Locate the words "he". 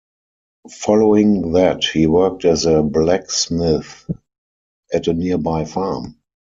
1.83-2.07